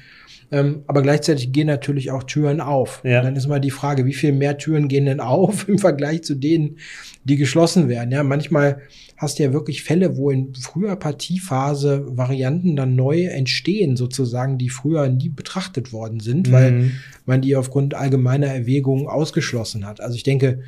[0.52, 3.02] Ähm, aber gleichzeitig gehen natürlich auch Türen auf.
[3.04, 3.20] Ja.
[3.20, 6.24] Und dann ist mal die Frage, wie viel mehr Türen gehen denn auf im Vergleich
[6.24, 6.78] zu denen,
[7.24, 8.12] die geschlossen werden.
[8.12, 8.82] Ja, manchmal
[9.18, 14.70] hast du ja wirklich Fälle, wo in früher Partiephase Varianten dann neu entstehen, sozusagen, die
[14.70, 16.92] früher nie betrachtet worden sind, weil Mhm.
[17.26, 20.02] man die aufgrund allgemeiner Erwägungen ausgeschlossen hat.
[20.02, 20.62] Also ich denke,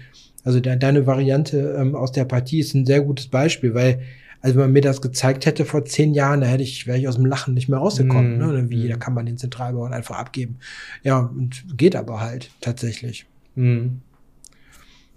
[0.44, 4.02] also de deine Variante ähm, aus der Partie ist ein sehr gutes Beispiel, weil
[4.41, 7.08] also wenn man mir das gezeigt hätte vor zehn Jahren, da hätte ich, wäre ich
[7.08, 8.34] aus dem Lachen nicht mehr rausgekommen.
[8.34, 8.38] Mhm.
[8.39, 8.69] Ne?
[8.69, 8.89] Wie, Mhm.
[8.89, 10.58] da kann man den Zentralbauern einfach abgeben.
[11.04, 13.25] Ja, und geht aber halt tatsächlich.
[13.56, 14.01] Mhm.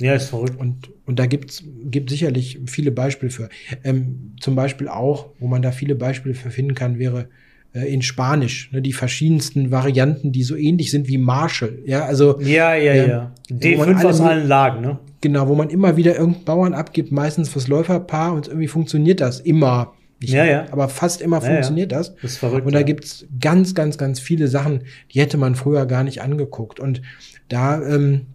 [0.01, 0.59] Ja, ist verrückt.
[0.59, 3.49] Und, und da gibt's gibt sicherlich viele Beispiele für.
[3.85, 7.29] Ähm, zum Beispiel auch, wo man da viele Beispiele für finden kann, wäre
[7.73, 11.79] äh, in Spanisch, ne, die verschiedensten Varianten, die so ähnlich sind wie Marshall.
[11.87, 13.07] Ja, also Ja, ja, Ja.
[13.07, 13.33] ja.
[13.51, 14.99] Wo man D5 aus alle- allen Lagen, ne?
[15.25, 19.41] Genau, wo man immer wieder irgendeinen Bauern abgibt, meistens fürs Läuferpaar und irgendwie funktioniert das
[19.41, 19.95] immer.
[20.21, 20.67] Nicht Ja, immer, ja.
[20.71, 21.53] Aber fast immer Ja, ja.
[21.55, 22.15] funktioniert das.
[22.17, 22.67] Das ist verrückt.
[22.67, 22.85] Und da ja.
[22.85, 24.83] gibt's ganz, ganz, ganz viele Sachen,
[25.13, 26.79] die hätte man früher gar nicht angeguckt.
[26.79, 27.01] Und
[27.49, 28.27] da ähm,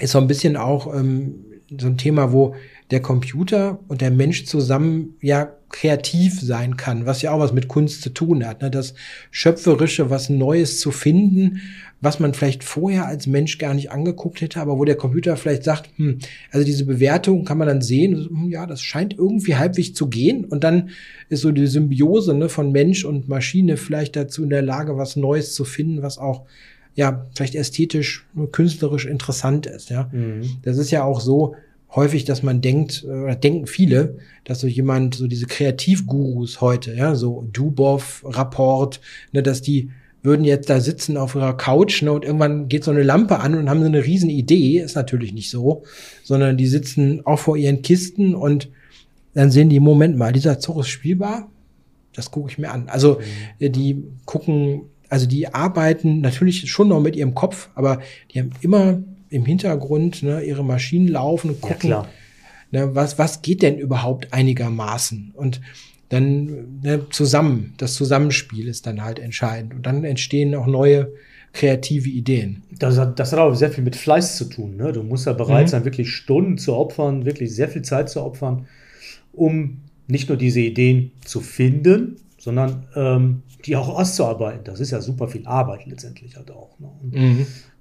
[0.00, 1.44] ist so ein bisschen auch ähm,
[1.78, 2.54] so ein Thema, wo
[2.90, 7.66] der Computer und der Mensch zusammen ja kreativ sein kann, was ja auch was mit
[7.66, 8.62] Kunst zu tun hat.
[8.62, 8.70] Ne?
[8.70, 8.94] Das
[9.32, 11.60] Schöpferische, was Neues zu finden,
[12.00, 15.64] was man vielleicht vorher als Mensch gar nicht angeguckt hätte, aber wo der Computer vielleicht
[15.64, 16.18] sagt, hm,
[16.52, 20.44] also diese Bewertung kann man dann sehen, hm, ja, das scheint irgendwie halbwegs zu gehen
[20.44, 20.90] und dann
[21.28, 25.16] ist so die Symbiose ne, von Mensch und Maschine vielleicht dazu in der Lage, was
[25.16, 26.42] Neues zu finden, was auch
[26.94, 29.90] ja vielleicht ästhetisch, künstlerisch interessant ist.
[29.90, 30.42] Ja, Mhm.
[30.62, 31.56] das ist ja auch so
[31.96, 36.94] häufig, dass man denkt, äh, oder denken viele, dass so jemand, so diese Kreativgurus heute,
[36.94, 39.00] ja, so Dubov, Rapport,
[39.32, 39.90] ne, dass die
[40.22, 43.54] würden jetzt da sitzen auf ihrer Couch ne, und irgendwann geht so eine Lampe an
[43.54, 44.80] und haben so eine riesen Idee.
[44.80, 45.84] Ist natürlich nicht so,
[46.22, 48.70] sondern die sitzen auch vor ihren Kisten und
[49.34, 51.50] dann sehen die, Moment mal, dieser Zug ist spielbar,
[52.12, 52.88] das gucke ich mir an.
[52.88, 53.20] Also
[53.58, 58.00] äh, die gucken, also die arbeiten natürlich schon noch mit ihrem Kopf, aber
[58.32, 59.02] die haben immer
[59.36, 62.08] im Hintergrund ne, ihre Maschinen laufen und Ja, gucken, klar.
[62.72, 65.32] ne, was, was geht denn überhaupt einigermaßen?
[65.34, 65.60] Und
[66.08, 69.74] dann ne, zusammen, das Zusammenspiel ist dann halt entscheidend.
[69.74, 71.12] Und dann entstehen auch neue
[71.52, 72.62] kreative Ideen.
[72.78, 74.76] Das hat, das hat auch sehr viel mit Fleiß zu tun.
[74.76, 74.92] Ne?
[74.92, 75.70] Du musst ja bereit Mhm.
[75.70, 78.66] sein, wirklich Stunden zu opfern, wirklich sehr viel Zeit zu opfern,
[79.32, 84.62] um nicht nur diese Ideen zu finden, sondern ähm, die auch auszuarbeiten.
[84.62, 86.78] Das ist ja super viel Arbeit letztendlich halt auch.
[86.78, 86.88] Ne?
[87.02, 87.12] Und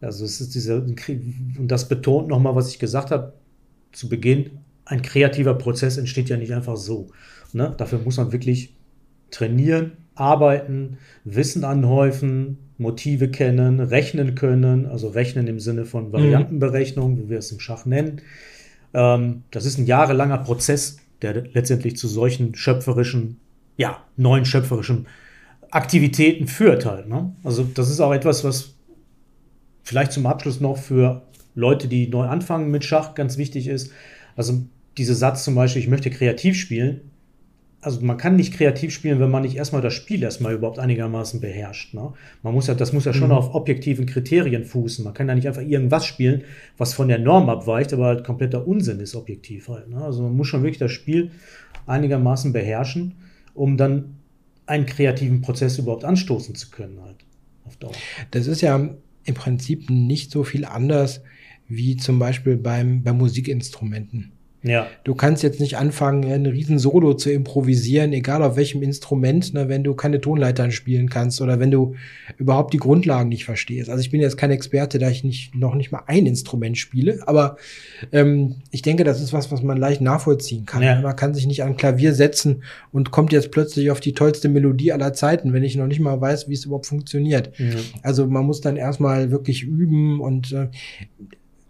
[0.02, 3.34] Also es ist dieser, und das betont nochmal, was ich gesagt habe
[3.92, 7.12] zu Beginn, ein kreativer Prozess entsteht ja nicht einfach so.
[7.54, 7.76] Ne?
[7.78, 8.76] Dafür muss man wirklich
[9.30, 17.30] trainieren, arbeiten, Wissen anhäufen, Motive kennen, rechnen können, also rechnen im Sinne von Variantenberechnung, wie
[17.30, 18.20] wir es im Schach nennen.
[18.96, 23.40] Ähm, das ist ein jahrelanger Prozess, der letztendlich zu solchen schöpferischen,
[23.78, 25.08] ja, neuen schöpferischen
[25.72, 27.08] Aktivitäten führt halt.
[27.08, 27.34] Ne?
[27.44, 28.76] Also das ist auch etwas, was
[29.84, 33.92] vielleicht zum Abschluss noch für Leute, die neu anfangen mit Schach, ganz wichtig ist.
[34.36, 34.62] Also
[34.98, 37.02] dieser Satz zum Beispiel, ich möchte kreativ spielen.
[37.82, 41.40] Also man kann nicht kreativ spielen, wenn man nicht erstmal das Spiel erstmal überhaupt einigermaßen
[41.40, 41.94] beherrscht.
[41.94, 42.14] Ne?
[42.42, 43.36] Man muss ja, das muss ja schon Mhm.
[43.36, 45.04] auf objektiven Kriterien fußen.
[45.06, 46.44] Man kann ja nicht einfach irgendwas spielen,
[46.78, 49.90] was von der Norm abweicht, aber halt kompletter Unsinn ist objektiv halt.
[49.90, 50.02] Ne?
[50.02, 51.32] Also man muss schon wirklich das Spiel
[51.86, 53.16] einigermaßen beherrschen,
[53.56, 54.18] um dann
[54.68, 57.18] einen kreativen Prozess überhaupt anstoßen zu können halt.
[57.66, 57.94] Auf Dauer.
[58.32, 58.76] Das ist ja
[59.24, 61.22] im Prinzip nicht so viel anders
[61.68, 64.34] wie zum Beispiel beim, bei Musikinstrumenten.
[64.66, 64.88] Ja.
[65.04, 69.70] Du kannst jetzt nicht anfangen, ein riesen Solo zu improvisieren, egal auf welchem Instrument, ne,
[69.70, 71.96] wenn du keine Tonleitern spielen kannst oder wenn du
[72.38, 73.90] überhaupt die Grundlagen nicht verstehst.
[73.90, 77.20] Also ich bin jetzt kein Experte, da ich nicht, noch nicht mal ein Instrument spiele,
[77.28, 77.58] aber
[78.12, 80.82] ähm, ich denke, das ist was, was man leicht nachvollziehen kann.
[80.82, 81.00] Ja.
[81.00, 84.50] Man kann sich nicht an ein Klavier setzen und kommt jetzt plötzlich auf die tollste
[84.50, 87.52] Melodie aller Zeiten, wenn ich noch nicht mal weiß, wie es überhaupt funktioniert.
[87.60, 87.66] Ja.
[88.02, 90.70] Also man muss dann erstmal wirklich üben und äh,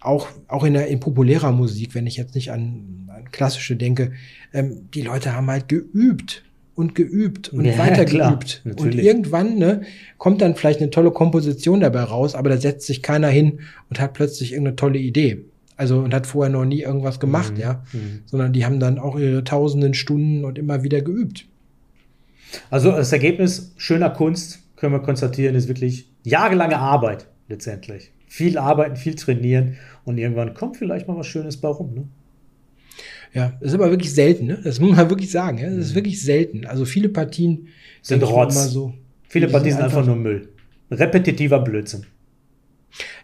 [0.06, 4.12] auch, auch in, der, in populärer Musik, wenn ich jetzt nicht an, an klassische denke,
[4.54, 6.44] ähm, die Leute haben halt geübt
[6.76, 8.40] und geübt und Ja, weiter klar.
[8.78, 9.82] Und irgendwann ne,
[10.18, 14.00] kommt dann vielleicht eine tolle Komposition dabei raus, aber da setzt sich keiner hin und
[14.00, 15.46] hat plötzlich irgendeine tolle Idee.
[15.78, 17.60] Also und hat vorher noch nie irgendwas gemacht, Mhm.
[17.60, 17.84] ja.
[17.92, 18.22] Mhm.
[18.26, 21.48] Sondern die haben dann auch ihre tausenden Stunden und immer wieder geübt.
[22.70, 28.12] Also das Ergebnis schöner Kunst, können wir konstatieren, ist wirklich jahrelange Arbeit letztendlich.
[28.36, 31.94] Viel arbeiten, viel trainieren und irgendwann kommt vielleicht mal was Schönes bei rum.
[31.94, 32.04] Ne?
[33.34, 34.60] Ja, das ist aber wirklich selten, ne?
[34.62, 35.70] Das muss man wirklich sagen, ja.
[35.70, 36.66] Das ist wirklich selten.
[36.66, 37.68] Also viele Partien Mhm.
[38.02, 38.56] Sind Rotz.
[38.56, 38.94] immer so.
[39.30, 40.50] Viele Partien sind sind einfach nur Müll.
[40.92, 42.06] Repetitiver Blödsinn.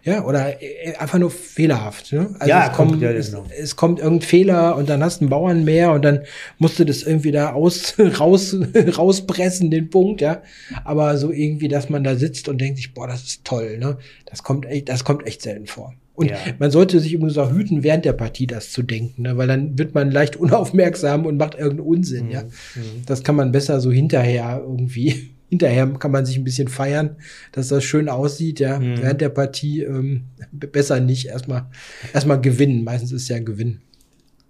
[0.04, 2.12] Ja, oder äh, einfach nur fehlerhaft.
[2.12, 2.34] Ne?
[2.38, 3.44] Also ja, es kommt, ja, es, genau.
[3.56, 6.20] es, kommt irgendein Fehler und dann hast du einen Bauern mehr und dann
[6.58, 8.56] musst du das irgendwie da aus, raus,
[8.98, 10.42] rauspressen, den Punkt, ja.
[10.84, 13.96] Aber so irgendwie, dass man da sitzt und denkt sich, boah, das ist toll, ne?
[14.26, 15.94] Das kommt echt, das kommt echt selten vor.
[16.14, 16.36] Und ja.
[16.58, 19.36] man sollte sich übrigens auch hüten, während der Partie das zu denken, ne?
[19.38, 22.26] weil dann wird man leicht unaufmerksam und macht irgendeinen Unsinn.
[22.26, 22.30] Mhm.
[22.30, 22.42] Ja?
[22.42, 23.02] Mhm.
[23.06, 27.16] Das kann man besser so hinterher irgendwie hinterher kann man sich ein bisschen feiern,
[27.52, 28.80] dass das schön aussieht, ja.
[28.80, 29.02] Mhm.
[29.02, 31.26] Während der Partie ähm, besser nicht.
[31.26, 31.66] Erstmal
[32.14, 32.84] erstmal gewinnen.
[32.84, 33.82] Meistens ist es ja ein Gewinn.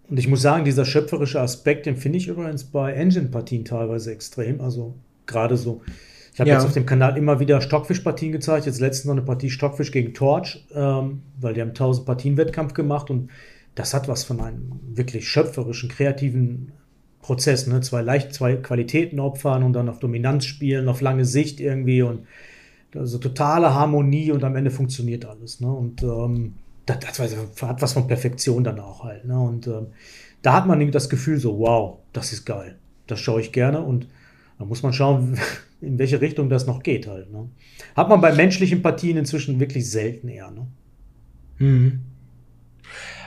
[0.08, 4.60] Und ich muss sagen, dieser schöpferische Aspekt, den finde ich übrigens bei Engine-Partien teilweise extrem.
[4.60, 4.94] Also
[5.26, 5.82] gerade so.
[6.34, 6.54] Ich habe ja.
[6.54, 8.66] jetzt auf dem Kanal immer wieder Stockfisch-Partien gezeigt.
[8.66, 13.10] Jetzt letztens noch eine Partie Stockfisch gegen Torch, ähm, weil die haben 1000 Partien-Wettkampf gemacht
[13.10, 13.28] und
[13.74, 16.70] das hat was von einem wirklich schöpferischen, kreativen
[17.22, 17.80] Prozess, ne?
[17.80, 22.26] Zwei leicht, zwei Qualitäten opfern und dann auf Dominanz spielen, auf lange Sicht irgendwie und
[22.94, 25.60] also totale Harmonie und am Ende funktioniert alles.
[25.60, 25.72] Ne?
[25.72, 26.54] Und ähm,
[26.84, 29.24] das, das, hat was von Perfektion dann auch halt.
[29.24, 29.38] Ne?
[29.38, 29.86] Und ähm,
[30.42, 32.76] da hat man das Gefühl so, wow, das ist geil.
[33.06, 34.08] Das schaue ich gerne und
[34.58, 35.38] da muss man schauen,
[35.80, 37.32] in welche Richtung das noch geht halt.
[37.32, 37.48] Ne?
[37.96, 40.50] Hat man bei menschlichen Partien inzwischen wirklich selten eher.
[40.50, 40.66] Ne?
[41.58, 42.00] Mhm.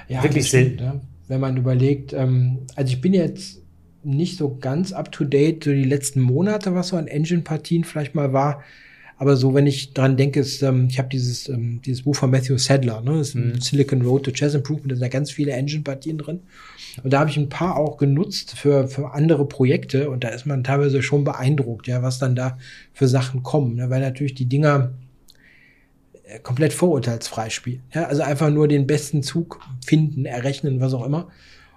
[0.08, 0.76] Ja, wirklich selten.
[0.76, 1.02] Stimmt, ja.
[1.28, 3.65] Wenn man überlegt, ähm, also ich bin jetzt
[4.06, 8.16] nicht so ganz up to date, so die letzten Monate, was so an Engine-Partien vielleicht
[8.16, 8.64] mal war.
[9.18, 12.30] Aber so, wenn ich dran denke, ist, ähm, ich habe dieses, ähm, dieses Buch von
[12.30, 13.18] Matthew Sadler, ne?
[13.18, 13.62] Das ist mhm.
[13.62, 16.42] Silicon Road to Chess Improvement, da sind ja ganz viele Engine-Partien drin.
[17.02, 20.46] Und da habe ich ein paar auch genutzt für, für andere Projekte und da ist
[20.46, 22.58] man teilweise schon beeindruckt, ja, was dann da
[22.94, 23.76] für Sachen kommen.
[23.76, 23.90] Ne?
[23.90, 24.92] Weil natürlich die Dinger
[26.24, 27.84] äh, komplett vorurteilsfrei spielen.
[27.94, 28.06] Ja?
[28.06, 31.30] Also einfach nur den besten Zug finden, errechnen, was auch immer.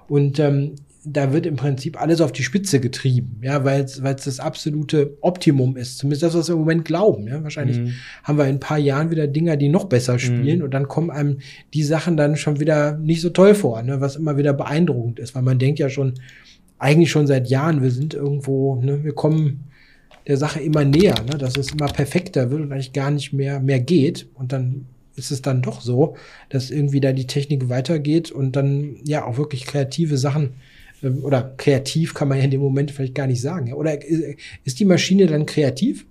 [0.09, 0.75] Und ähm,
[1.13, 5.77] da wird im Prinzip alles auf die Spitze getrieben, ja, weil es das absolute Optimum
[5.77, 5.99] ist.
[5.99, 7.27] Zumindest das, was wir im Moment glauben.
[7.27, 7.43] Ja.
[7.43, 7.95] Wahrscheinlich mhm.
[8.25, 10.65] haben wir in ein paar Jahren wieder Dinger, die noch besser spielen mhm.
[10.65, 11.39] und dann kommen einem
[11.75, 15.35] die Sachen dann schon wieder nicht so toll vor, ne, was immer wieder beeindruckend ist,
[15.35, 16.15] weil man denkt ja schon,
[16.79, 19.65] eigentlich schon seit Jahren, wir sind irgendwo, ne, wir kommen
[20.27, 23.61] der Sache immer näher, ne, dass es immer perfekter wird und eigentlich gar nicht mehr,
[23.61, 26.17] mehr geht und dann ist es dann doch so,
[26.49, 30.51] dass irgendwie da die Technik weitergeht und dann ja auch wirklich kreative Sachen
[31.03, 33.73] oder kreativ kann man ja in dem Moment vielleicht gar nicht sagen.
[33.73, 33.99] Oder
[34.65, 36.07] ist die Maschine dann kreativ?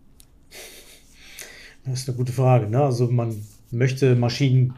[1.86, 2.70] Das ist eine gute Frage.
[2.70, 2.82] Ne?
[2.82, 3.36] Also man
[3.72, 4.74] möchte Maschinen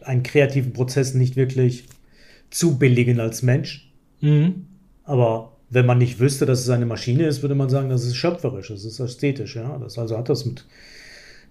[0.00, 1.84] einen kreativen Prozess nicht wirklich
[2.50, 3.92] zu billigen als Mensch.
[4.20, 4.66] Mhm.
[5.04, 8.16] Aber wenn man nicht wüsste, dass es eine Maschine ist, würde man sagen, das ist
[8.16, 9.56] schöpferisch, das ist ästhetisch.
[9.56, 9.78] Ja?
[9.78, 10.66] Das also hat das mit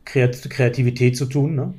[0.06, 1.56] Kreativität zu tun.
[1.56, 1.74] Ne?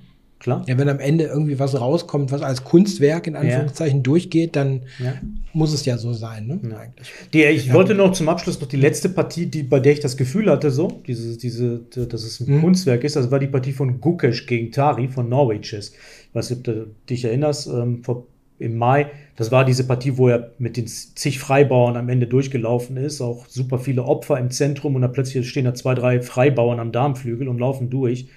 [0.45, 0.63] Klar.
[0.67, 4.03] Ja, wenn am Ende irgendwie was rauskommt, was als Kunstwerk in Anführungszeichen ja.
[4.03, 5.15] durchgeht, dann ja.
[5.55, 6.61] muss es ja so sein, ne?
[6.71, 6.77] Ja.
[6.77, 7.11] Eigentlich.
[7.33, 10.19] Die, ich wollte noch zum Abschluss noch die letzte Partie, die, bei der ich das
[10.19, 12.61] Gefühl hatte, so, diese, diese, dass es ein mhm.
[12.61, 15.93] Kunstwerk ist, das war die Partie von Gukesh gegen Tari von Norway Chess.
[16.29, 18.27] Ich weiß nicht, ob du dich erinnerst, ähm, vor,
[18.59, 22.99] im Mai, das war diese Partie, wo er mit den zig Freibauern am Ende durchgelaufen
[22.99, 26.81] ist, auch super viele Opfer im Zentrum und dann plötzlich stehen da zwei, drei Freibauern
[26.81, 28.29] am Darmflügel und laufen durch.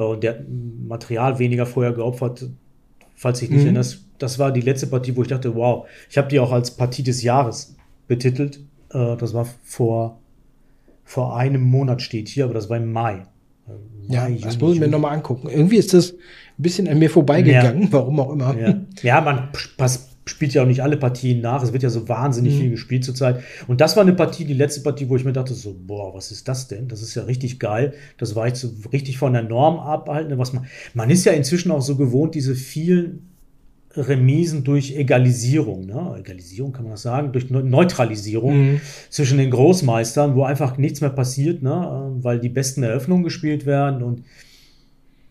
[0.00, 2.48] Äh, und der hat Material weniger vorher geopfert,
[3.14, 3.66] falls ich nicht mhm.
[3.66, 4.04] erinnerst.
[4.18, 7.02] Das war die letzte Partie, wo ich dachte, wow, ich habe die auch als Partie
[7.02, 7.76] des Jahres
[8.08, 8.60] betitelt.
[8.92, 10.18] Äh, das war vor,
[11.04, 13.22] vor einem Monat steht hier, aber das war im Mai.
[13.66, 13.74] Mai
[14.08, 15.48] ja, Juni, das muss ich mir nochmal angucken.
[15.48, 16.16] Irgendwie ist das ein
[16.62, 17.92] bisschen an mir vorbeigegangen, ja.
[17.92, 18.58] warum auch immer.
[18.58, 21.62] Ja, ja man passt spielt ja auch nicht alle Partien nach.
[21.62, 22.58] Es wird ja so wahnsinnig mhm.
[22.58, 23.42] viel gespielt zurzeit.
[23.66, 26.30] Und das war eine Partie, die letzte Partie, wo ich mir dachte, so, boah, was
[26.30, 26.88] ist das denn?
[26.88, 27.94] Das ist ja richtig geil.
[28.18, 30.36] Das war jetzt so richtig von der Norm abhalten.
[30.38, 33.30] Was man, man ist ja inzwischen auch so gewohnt, diese vielen
[33.96, 36.14] Remisen durch Egalisierung, ne?
[36.20, 38.80] Egalisierung kann man das sagen, durch Neutralisierung mhm.
[39.08, 42.12] zwischen den Großmeistern, wo einfach nichts mehr passiert, ne?
[42.20, 44.22] weil die besten Eröffnungen gespielt werden und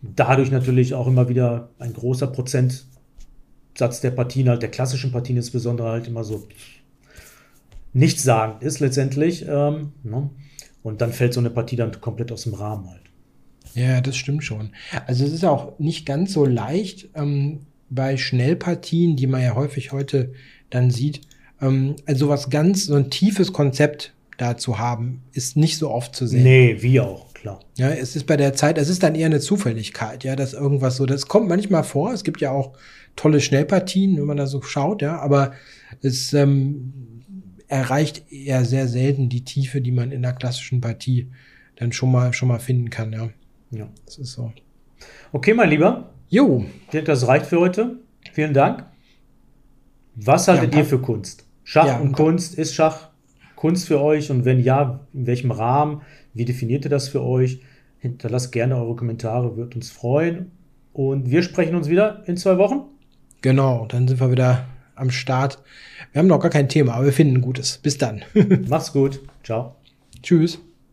[0.02, 2.86] dadurch natürlich auch immer wieder ein großer Prozent
[3.78, 6.46] Satz der Partien, halt der klassischen Partien insbesondere halt immer so
[7.92, 9.46] nichtssagend ist letztendlich.
[9.48, 10.30] Ähm, ne?
[10.82, 13.02] Und dann fällt so eine Partie dann komplett aus dem Rahmen halt.
[13.74, 14.70] Ja, das stimmt schon.
[15.06, 19.92] Also es ist auch nicht ganz so leicht ähm, bei Schnellpartien, die man ja häufig
[19.92, 20.32] heute
[20.70, 21.20] dann sieht,
[21.60, 26.16] ähm, also was ganz, so ein tiefes Konzept da zu haben, ist nicht so oft
[26.16, 26.42] zu sehen.
[26.42, 27.60] Nee, wie auch, klar.
[27.76, 30.96] Ja, es ist bei der Zeit, es ist dann eher eine Zufälligkeit, ja, dass irgendwas
[30.96, 32.12] so, das kommt manchmal vor.
[32.12, 32.72] Es gibt ja auch
[33.20, 35.52] tolle Schnellpartien, wenn man da so schaut, ja, aber
[36.00, 36.94] es ähm,
[37.68, 41.30] erreicht eher sehr selten die Tiefe, die man in der klassischen Partie
[41.76, 43.28] dann schon mal, schon mal finden kann, ja.
[43.72, 43.88] Ja.
[44.06, 44.52] Das ist so.
[45.32, 46.14] Okay, mein Lieber.
[46.30, 46.64] Jo.
[46.86, 47.98] Ich denke, das reicht für heute.
[48.32, 48.86] Vielen Dank.
[50.14, 51.44] Was haltet ja, ihr für Kunst?
[51.62, 53.10] Schach ja, und Kunst, ist Schach
[53.54, 54.30] Kunst für euch?
[54.30, 56.00] Und wenn ja, in welchem Rahmen?
[56.32, 57.60] Wie definiert ihr das für euch?
[57.98, 60.52] Hinterlasst gerne eure Kommentare, wird uns freuen.
[60.94, 62.86] Und wir sprechen uns wieder in zwei Wochen.
[63.42, 65.58] Genau, dann sind wir wieder am Start.
[66.12, 67.78] Wir haben noch gar kein Thema, aber wir finden ein gutes.
[67.78, 68.22] Bis dann.
[68.68, 69.20] Mach's gut.
[69.42, 69.76] Ciao.
[70.22, 70.58] Tschüss.